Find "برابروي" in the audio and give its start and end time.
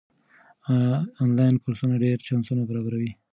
2.69-3.11